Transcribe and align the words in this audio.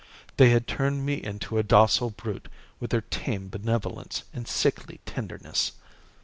They 0.37 0.49
had 0.49 0.65
turned 0.65 1.05
me 1.05 1.23
into 1.23 1.59
a 1.59 1.63
docile 1.63 2.09
brute 2.09 2.47
with 2.79 2.89
their 2.89 3.01
tame 3.01 3.49
benevolence 3.49 4.23
and 4.33 4.47
sickly 4.47 4.99
tenderness. 5.05 5.73